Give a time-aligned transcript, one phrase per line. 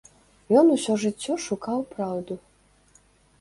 [0.61, 2.33] Ён усё жыццё шукаў праўду.